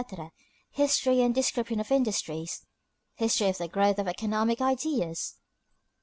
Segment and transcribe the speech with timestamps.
[0.71, 2.65] history and description of industries;
[3.13, 5.35] history of the growth of economic ideas.